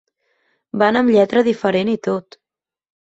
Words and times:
Van 0.81 0.97
amb 1.01 1.13
lletra 1.15 1.43
diferent 1.47 1.91
i 1.93 1.95
tot. 2.09 2.39